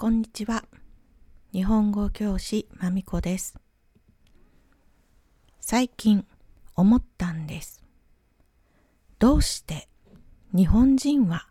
[0.00, 0.64] こんにちは。
[1.52, 3.56] 日本語教師まみこです。
[5.58, 6.24] 最近
[6.76, 7.82] 思ったんです。
[9.18, 9.88] どうして
[10.54, 11.48] 日本人は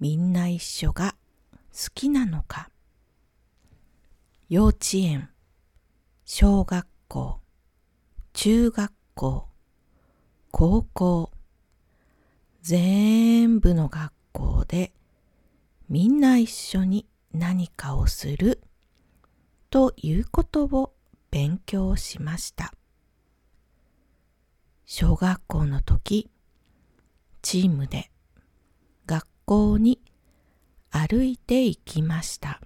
[0.00, 1.14] みんな一緒が
[1.74, 2.70] 好きなのか。
[4.48, 5.28] 幼稚園、
[6.24, 7.38] 小学校、
[8.32, 9.46] 中学校、
[10.50, 11.30] 高校、
[12.62, 14.94] 全部の学校で
[15.90, 18.62] みんな一緒に何かをする
[19.70, 20.94] ということを
[21.30, 22.74] 勉強しました。
[24.84, 26.30] 小学校の時、
[27.40, 28.10] チームで
[29.06, 30.00] 学校に
[30.90, 32.60] 歩いて行きました。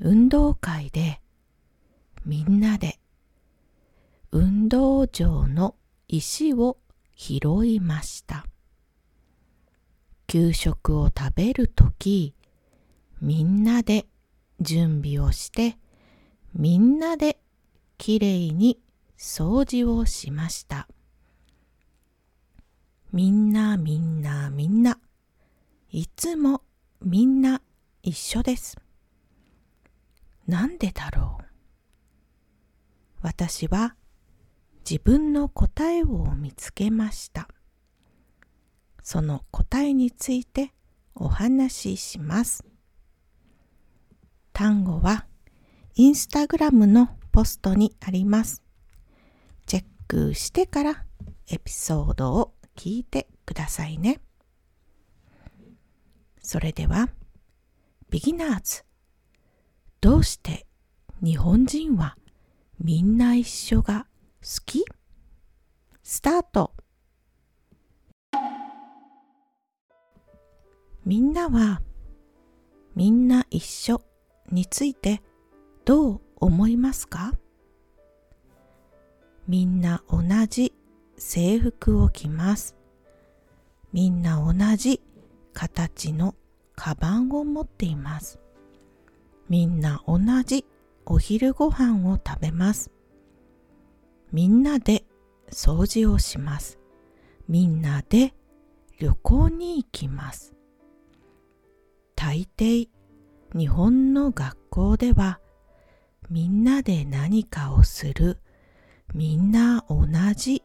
[0.00, 1.20] 運動会で
[2.24, 3.00] みんなで
[4.30, 5.74] 運動場の
[6.06, 6.76] 石を
[7.16, 8.46] 拾いました。
[10.28, 12.34] 給食を食べるとき、
[13.20, 14.06] みんなで
[14.60, 15.78] 準備をして、
[16.54, 17.38] みんなで
[17.96, 18.80] きれいに
[19.18, 20.88] 掃除をしました。
[23.12, 24.98] みんなみんなみんな、
[25.90, 26.62] いつも
[27.02, 27.62] みんな
[28.02, 28.76] 一緒です。
[30.46, 31.44] なんでだろう？
[33.22, 33.96] 私は
[34.88, 37.48] 自分の答えを見つけました。
[39.02, 40.72] その答えについて
[41.14, 42.64] お話しします。
[44.58, 45.24] 単語は
[45.94, 48.64] インスタグラムのポストにあります。
[49.66, 51.04] チェックしてから
[51.46, 54.20] エピソードを聞いてくださいね。
[56.42, 57.08] それでは、
[58.10, 58.82] ビギナーズ。
[60.00, 60.66] どうして
[61.22, 62.16] 日本人は
[62.80, 64.08] みんな一緒が
[64.42, 64.84] 好き？
[66.02, 66.72] スタート
[71.04, 71.80] みんなは
[72.96, 74.02] みんな一緒
[74.50, 75.22] について
[75.84, 77.32] どう思いますか？
[79.46, 80.74] みんな同じ
[81.16, 82.76] 制服を着ます。
[83.92, 85.00] みんな同じ
[85.54, 86.34] 形の
[86.76, 88.38] カバンを持っています。
[89.48, 90.66] みんな同じ
[91.06, 92.90] お昼ご飯を食べます。
[94.30, 95.04] みんなで
[95.50, 96.78] 掃除をします。
[97.48, 98.34] みんなで
[99.00, 100.54] 旅行に行きます。
[102.14, 102.88] 大抵
[103.54, 105.40] 日本の学校では
[106.30, 108.38] みんなで何かをする
[109.14, 110.62] みんな同じ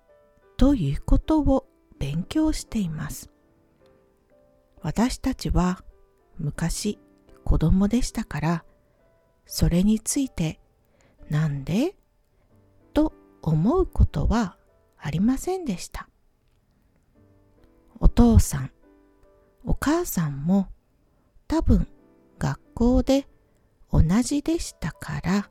[0.57, 1.65] ということを
[1.99, 3.29] 勉強しています。
[4.81, 5.83] 私たちは
[6.37, 6.99] 昔
[7.45, 8.65] 子供でしたから
[9.45, 10.59] それについて
[11.29, 11.95] なんで？
[12.93, 14.57] と思うことは
[14.97, 16.09] ありませんでした。
[17.99, 18.71] お父さん、
[19.63, 20.67] お母さんも
[21.47, 21.87] 多分
[22.39, 23.27] 学校で
[23.91, 25.49] 同じでしたから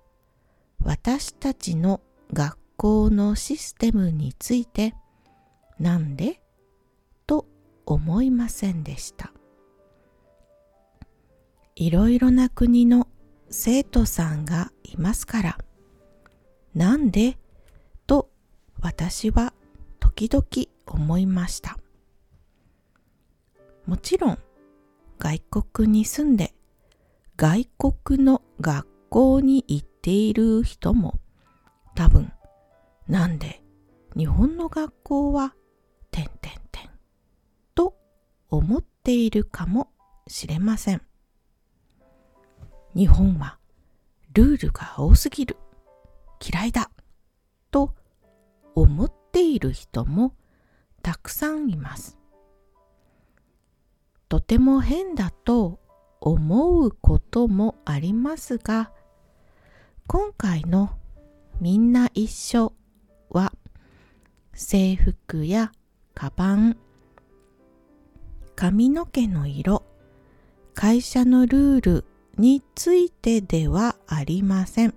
[0.83, 2.01] 私たちの
[2.33, 4.95] 学校のシステムについて
[5.79, 6.41] なんで？
[7.27, 7.47] と
[7.87, 9.33] 思いませんでした。
[11.77, 13.09] いろいろな国の
[13.51, 15.59] 生徒さんがいますから
[16.75, 17.39] なんで？
[18.07, 18.31] と
[18.81, 19.55] 私は
[20.01, 20.45] 時々
[20.87, 21.79] 思いました。
[23.87, 24.39] もちろん
[25.19, 26.55] 外国に住んで
[27.37, 31.19] 外国の学校に行っている人も
[31.95, 32.33] 多分
[33.09, 33.63] なんで
[34.17, 35.55] 日本の学校は
[36.11, 36.91] てんてんてん
[37.75, 37.95] と
[38.51, 39.89] 思っているかも
[40.29, 41.03] しれません。
[42.95, 43.59] 日本は
[44.35, 45.57] ルールが多すぎる
[46.47, 46.91] 嫌いだ
[47.71, 47.95] と
[48.75, 50.35] 思っている人も
[51.03, 52.19] たくさんいます。
[54.29, 55.82] とても変だと
[56.25, 58.93] 思うこともありますが
[60.07, 60.91] 今回の
[61.61, 62.73] みんな一緒
[63.29, 63.53] は
[64.55, 65.73] 制服や
[66.15, 66.77] カバン
[68.55, 69.83] 髪の毛の色
[70.75, 72.05] 会社のルール
[72.39, 74.95] についてではありません。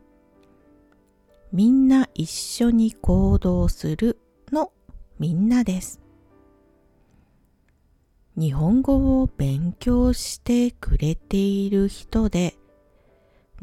[1.51, 4.19] みんな一緒に行動する
[4.51, 4.72] の
[5.19, 6.04] みんなです。
[8.37, 12.57] 日本語を勉強してくれている人で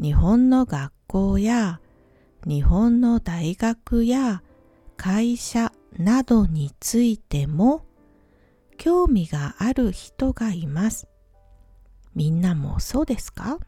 [0.01, 1.81] 日本の学校や
[2.47, 4.43] 日本の大学や
[4.97, 7.85] 会社などについても
[8.79, 11.07] 興味がある人がいます。
[12.15, 13.59] みんなもそうですか？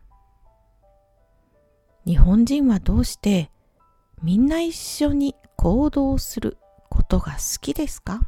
[2.07, 3.51] 日本人はどうして
[4.23, 6.57] みんな一緒に行動する
[6.91, 8.23] ことが好きですか？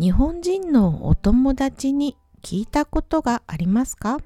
[0.00, 4.18] 日本人のお友達に聞いたことがありますか？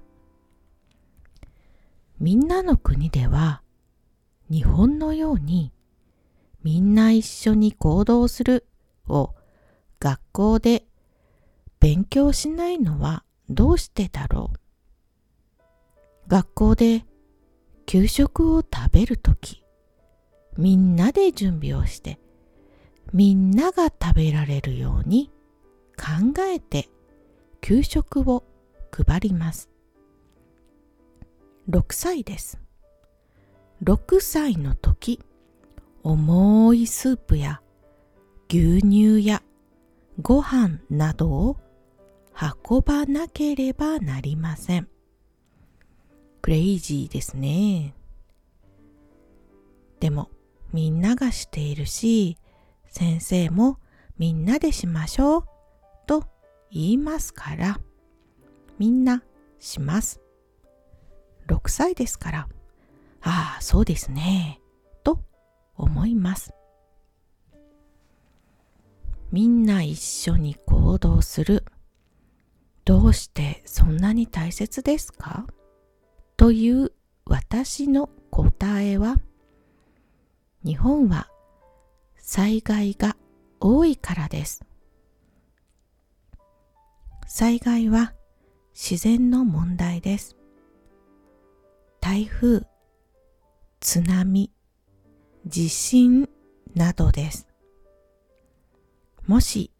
[2.20, 3.62] みんなの国では
[4.50, 5.72] 日本のように
[6.62, 8.66] みんな一緒に行動する
[9.08, 9.30] を
[9.98, 10.84] 学校で
[11.80, 14.58] 勉強しないのはどうしてだろう？
[16.28, 17.06] 学校で
[17.86, 19.64] 給食を食べるとき
[20.58, 22.20] みんなで準備をして
[23.14, 25.30] みんなが食べられるように
[26.02, 26.88] 考えて
[27.60, 28.42] 給食を
[28.90, 29.70] 配ります。
[31.70, 32.60] 6歳です。
[33.84, 35.20] 6歳の時、
[36.02, 37.62] 重いスープや
[38.48, 39.44] 牛乳や
[40.20, 41.56] ご飯などを
[42.68, 44.88] 運ばなければなりません。
[46.40, 47.94] クレイジーですね。
[50.00, 50.30] でも
[50.72, 52.36] みんながしているし、
[52.88, 53.78] 先生も
[54.18, 55.51] みんなでしましょう
[56.72, 57.80] 言いますから、
[58.78, 59.22] みんな
[59.58, 60.20] します。
[61.48, 62.48] 6歳ですから、
[63.20, 64.60] ああ、そうですね、
[65.04, 65.20] と
[65.76, 66.54] 思います。
[69.30, 71.64] みんな一緒に行動する。
[72.84, 75.46] どうしてそんなに大切ですか？
[76.36, 76.92] という
[77.24, 79.16] 私の答えは、
[80.64, 81.28] 日本は
[82.16, 83.16] 災害が
[83.60, 84.64] 多いからです。
[87.34, 88.12] 災害は
[88.74, 90.36] 自然の問題です。
[91.98, 92.66] 台風、
[93.80, 94.52] 津波、
[95.46, 96.28] 地震
[96.74, 97.48] などです。
[99.26, 99.70] もし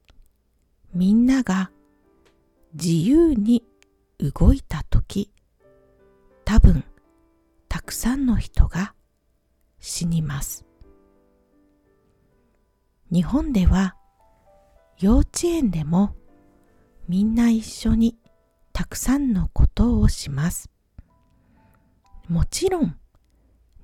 [0.94, 1.70] みんなが
[2.72, 3.62] 自由に
[4.18, 5.30] 動いたとき、
[6.46, 6.82] 多分
[7.68, 8.94] たくさんの人が
[9.78, 10.64] 死にます。
[13.12, 13.94] 日本では
[14.98, 16.16] 幼稚園でも
[17.08, 18.16] みんな一緒に
[18.72, 20.70] たくさんのことをします。
[22.28, 22.96] もちろん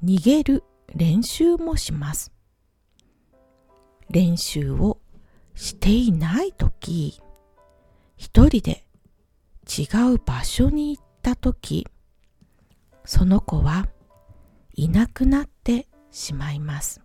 [0.04, 2.32] 逃げる練習もします。
[4.10, 5.00] 練習を
[5.54, 7.20] していないとき、
[8.16, 8.86] 一人で
[9.66, 11.86] 違う場所に行ったとき、
[13.04, 13.88] その子は
[14.74, 17.00] いなくなってしまいます。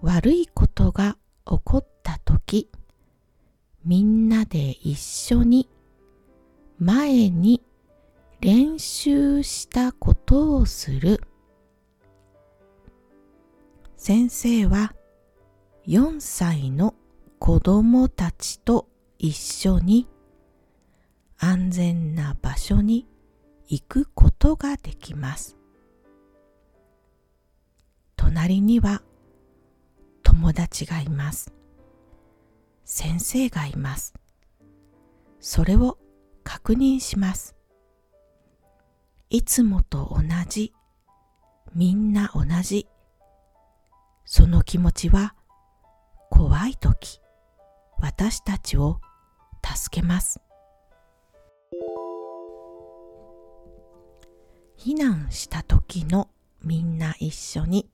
[0.00, 2.70] 悪いことが起こった時
[3.86, 5.68] みんなで一緒に
[6.80, 7.62] 前に
[8.40, 11.22] 練習したことをする
[13.96, 14.92] 先生は
[15.86, 16.96] 4歳の
[17.38, 18.88] 子供たちと
[19.20, 20.08] 一緒に
[21.38, 23.06] 安全な場所に
[23.68, 25.56] 行くことができます。
[28.16, 29.02] 隣には
[30.24, 31.55] 友達がいます。
[32.88, 34.14] 先生がいます。
[35.40, 35.98] それを
[36.44, 37.56] 確認します。
[39.28, 40.72] いつもと同じ、
[41.74, 42.86] みんな同じ。
[44.24, 45.34] その気持ちは
[46.30, 47.20] 怖い時、
[47.98, 49.00] 私たちを
[49.64, 50.40] 助けます。
[54.78, 56.28] 避難した時の
[56.62, 57.90] みんな一緒に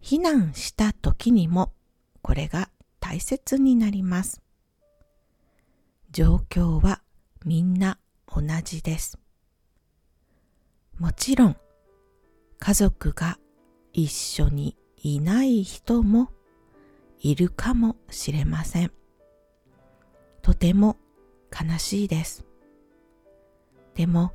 [0.00, 1.74] 避難した時にも
[2.22, 2.70] これが
[3.10, 4.40] 大切になります。
[6.12, 7.02] 状況は
[7.44, 7.98] みんな
[8.32, 9.18] 同じです。
[10.96, 11.56] もちろん
[12.60, 13.36] 家族が
[13.92, 16.30] 一緒にいない人も
[17.18, 18.92] いるかもしれません。
[20.40, 20.96] とても
[21.50, 22.44] 悲しいです。
[23.96, 24.30] でも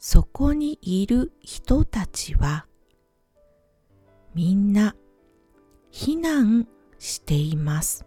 [0.00, 2.66] そこにいる人たちは
[4.34, 4.96] みんな
[5.92, 6.66] 避難
[7.00, 8.06] しています。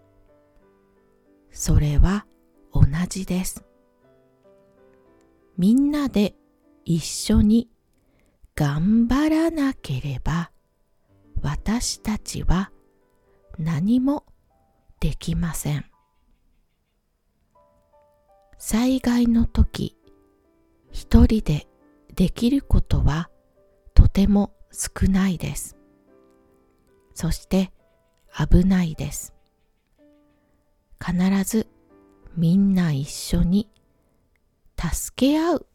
[1.52, 2.26] それは
[2.72, 3.66] 同じです。
[5.58, 6.36] みんなで
[6.86, 7.70] 一緒に
[8.56, 10.52] 頑張らなければ
[11.42, 12.72] 私たちは
[13.58, 14.26] 何も
[15.00, 15.86] できません。
[18.58, 19.98] 災害の時
[20.92, 21.68] 一人で
[22.16, 23.30] できることは
[23.96, 25.78] とても少ないです。
[27.16, 27.72] そして
[28.36, 29.34] 危ないです。
[31.00, 31.68] 必ず
[32.36, 33.70] みんな一緒に
[34.78, 35.66] 助け合う。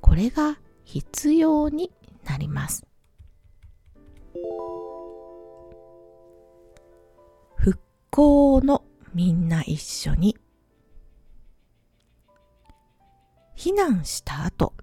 [0.00, 1.92] これが必要に
[2.24, 2.86] なります。
[7.56, 7.78] 復
[8.10, 10.36] 興のみんな一緒に
[13.56, 14.74] 避難した後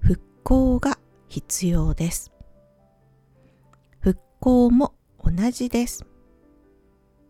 [0.00, 0.98] 復興が
[1.28, 2.32] 必要です。
[4.40, 4.94] 校も
[5.50, 6.04] じです。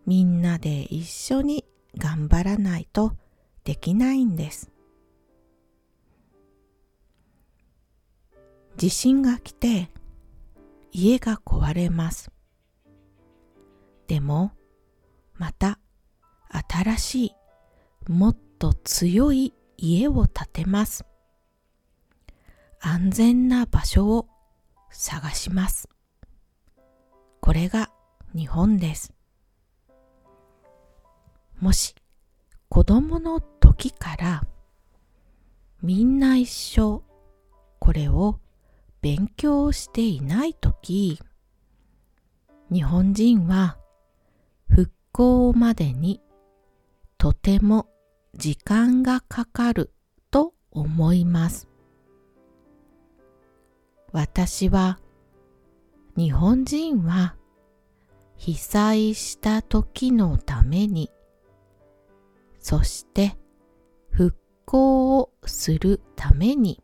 [0.05, 1.65] みんなで一緒に
[1.97, 3.13] 頑張らないと
[3.63, 4.71] できないんです。
[8.77, 9.91] 地震が来て
[10.91, 12.31] 家が壊れます。
[14.07, 14.51] でも
[15.35, 15.79] また
[16.67, 17.35] 新しい
[18.07, 21.05] もっと強い家を建てます。
[22.81, 24.27] 安全な場所を
[24.89, 25.89] 探します。
[27.41, 27.91] これが
[28.35, 29.13] 日本です。
[31.59, 31.95] もし
[32.69, 34.43] 子供の時から
[35.81, 37.03] みんな一緒
[37.79, 38.39] これを
[39.01, 41.19] 勉強していない時
[42.71, 43.77] 日本人は
[44.69, 46.21] 復興までに
[47.17, 47.87] とても
[48.35, 49.91] 時間がかかる
[50.29, 51.67] と思います。
[54.11, 54.99] 私は
[56.15, 57.35] 日本人は
[58.39, 61.11] 被災した時のために。
[62.57, 63.37] そして
[64.09, 64.33] 復
[64.65, 66.81] 興をするために。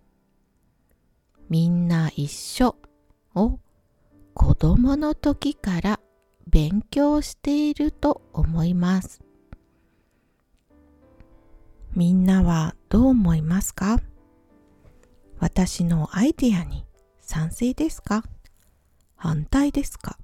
[1.49, 2.75] みんな一緒
[3.35, 3.59] を
[4.33, 6.01] 子供の時から
[6.45, 9.21] 勉強していると思います。
[11.93, 14.01] みんなはどう思いますか？
[15.39, 16.85] 私のアイディアに
[17.21, 18.25] 賛成ですか？
[19.15, 20.17] 反対ですか？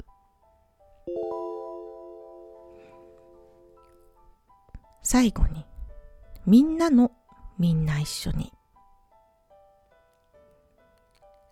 [5.13, 5.65] 最後に
[6.45, 7.11] みんなの
[7.59, 8.53] みんな一緒に。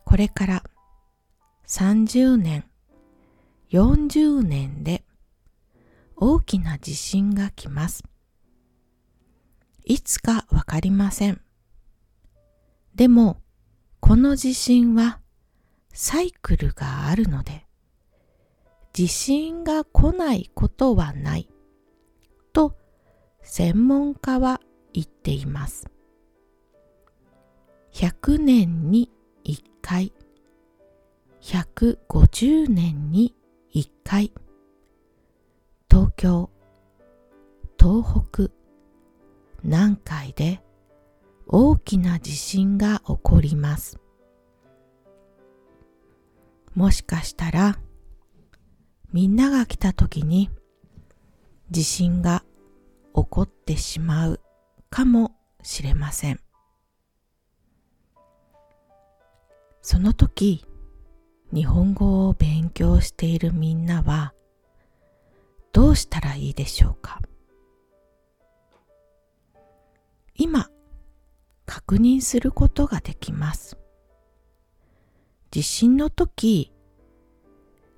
[0.05, 0.63] これから
[1.67, 2.63] 30年
[3.69, 5.03] 40年で
[6.15, 8.05] 大きな地震が来ます。
[9.83, 11.41] いつかわかりません。
[12.95, 13.41] でも
[13.99, 15.19] この地震は
[15.91, 17.65] サイクルがあるので
[18.93, 21.48] 地震が来ないことはない。
[23.41, 24.61] 専門家は
[24.93, 25.89] 言っています。
[27.93, 29.11] 100年に
[29.43, 30.13] 1回、
[31.41, 33.35] 150年に
[33.73, 34.33] 1回、
[35.89, 36.49] 東京、
[37.79, 38.51] 東北、
[39.63, 40.61] 南海で。
[41.51, 43.99] 大きな地震が起こります。
[46.75, 47.79] もしかしたら
[49.11, 50.51] みんなが来た時に
[51.71, 52.43] 地震が
[53.23, 54.39] 起こってしまう
[54.89, 56.39] かもしれません。
[59.81, 60.65] その時、
[61.53, 64.33] 日本語を勉強しているみんなは
[65.71, 67.21] どうしたらいいでしょうか？
[70.35, 70.69] 今、
[71.65, 73.77] 確認することができます。
[75.51, 76.71] 地震の時、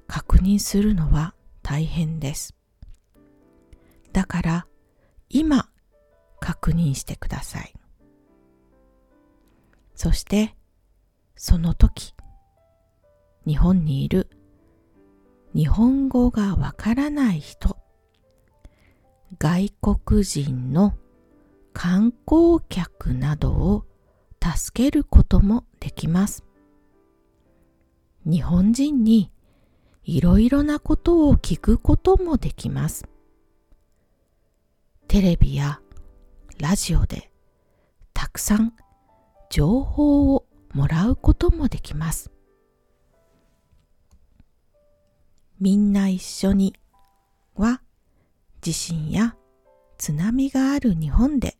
[0.07, 2.55] 確認するのは大変です。
[4.13, 4.67] だから
[5.33, 5.69] 今
[6.39, 7.73] 確認してください。
[9.95, 10.55] そして
[11.35, 12.13] その時
[13.45, 14.29] 日本にいる
[15.53, 17.77] 日本語がわからない人
[19.39, 20.95] 外国人の
[21.73, 23.85] 観光客などを
[24.43, 26.43] 助けることもできます。
[28.25, 29.31] 日本人に
[30.03, 33.10] いろいろなことを聞くこともできます。
[35.11, 35.81] テレビや
[36.57, 37.33] ラジオで
[38.13, 38.73] たくさん
[39.49, 42.31] 情報をもらうこともできます。
[45.59, 46.77] みんな一緒に
[47.55, 47.81] は
[48.61, 49.35] 地震や
[49.97, 51.57] 津波がある日本で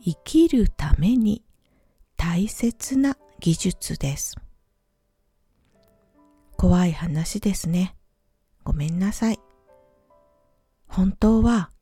[0.00, 1.42] 生きるために
[2.16, 4.36] 大切な技術です。
[6.56, 7.96] 怖い話ですね。
[8.62, 9.40] ごめんなさい。
[10.86, 11.72] 本当は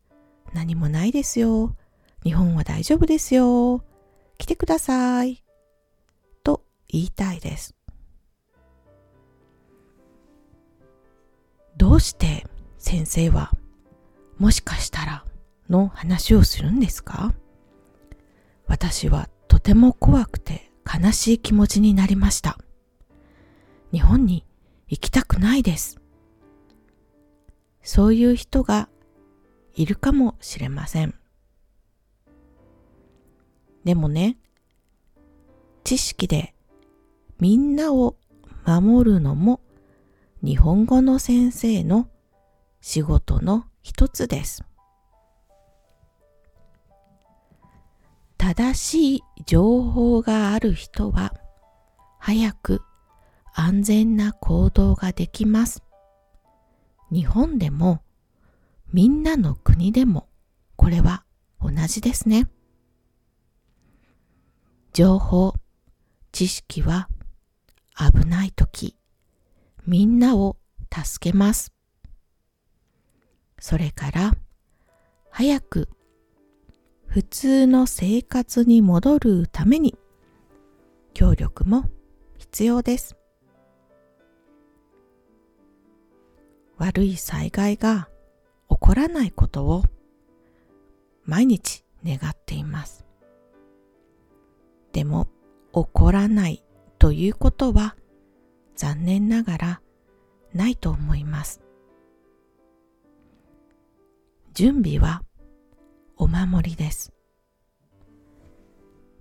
[0.56, 1.76] 何もないですよ。
[2.24, 3.84] 日本は大丈夫ですよ。
[4.38, 5.44] 来てください。
[6.44, 7.74] と言いたいです。
[11.76, 12.46] どうして
[12.78, 13.52] 先生は
[14.38, 15.24] もしかしたら
[15.68, 17.34] の話をするんですか？
[18.66, 22.56] 私はとても怖くて悲しい気持ちになりました。
[23.92, 24.46] 日本に
[24.88, 26.00] 行きたくないです。
[27.82, 28.88] そういう人が
[29.76, 31.14] いるかもしれません。
[33.84, 34.38] でもね、
[35.84, 36.54] 知識で
[37.38, 38.16] みんなを
[38.66, 39.60] 守るのも
[40.42, 42.08] 日本語の先生の
[42.80, 44.64] 仕事の一つです。
[48.38, 51.34] 正しい情報がある人は
[52.18, 52.82] 早く
[53.54, 55.82] 安全な行動ができます。
[57.12, 58.02] 日本でも
[58.96, 60.26] みんなの国でも
[60.74, 61.22] これは
[61.60, 62.48] 同じですね。
[64.94, 65.52] 情報、
[66.32, 67.10] 知識は
[67.94, 68.96] 危ない時、
[69.86, 70.56] みんなを
[70.90, 71.74] 助けます。
[73.58, 74.32] それから、
[75.28, 75.90] 早く
[77.04, 79.94] 普通の生活に戻るために、
[81.12, 81.84] 協力も
[82.38, 83.14] 必要です。
[86.78, 88.08] 悪い災害が
[88.76, 89.84] 起こらないことを
[91.24, 93.06] 毎日願っています。
[94.92, 95.28] でも
[95.72, 96.62] 起こらない
[96.98, 97.96] ということは
[98.74, 99.80] 残念ながら
[100.52, 101.62] ないと思います。
[104.52, 105.22] 準備は
[106.18, 107.14] お守りです。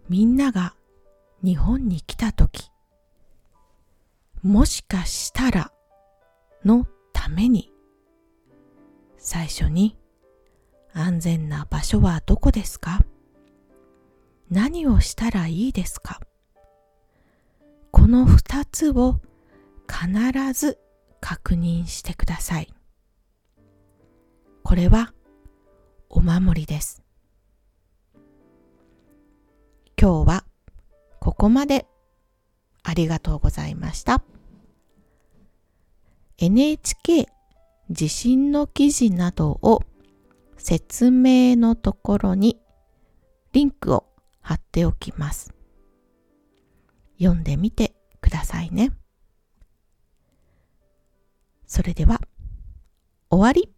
[0.09, 0.75] みんなが
[1.41, 2.69] 日本に来たとき、
[4.43, 5.71] もしかしたら
[6.65, 7.71] のために
[9.27, 9.97] 最初に
[10.93, 13.01] 安全な場所はどこですか？
[14.51, 16.21] 何をしたらいいですか？
[17.89, 19.19] この二つを
[19.89, 20.77] 必ず
[21.21, 22.71] 確認してください。
[24.61, 25.11] これは
[26.07, 27.01] お守りです。
[29.99, 30.45] 今日は
[31.19, 31.87] ここまで
[32.83, 34.23] ありがとうございました。
[36.37, 37.27] NHK
[37.91, 39.81] 地震の記事などを
[40.57, 42.59] 説明のところに
[43.53, 44.05] リンクを
[44.41, 45.53] 貼っておきます。
[47.19, 48.91] 読んでみてくださいね。
[51.67, 52.21] それでは
[53.29, 53.74] 終わり